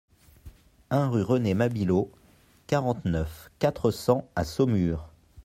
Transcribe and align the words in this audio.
un 0.89 1.09
rue 1.09 1.21
René 1.21 1.53
Mabileau, 1.53 2.09
quarante-neuf, 2.65 3.51
quatre 3.59 3.91
cents 3.91 4.27
à 4.35 4.43
Saumur 4.45 5.07